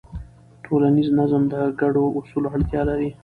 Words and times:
ټولنیز 0.65 1.07
نظم 1.19 1.41
د 1.53 1.55
ګډو 1.81 2.05
اصولو 2.19 2.47
اړتیا 2.55 2.81
لري. 2.89 3.09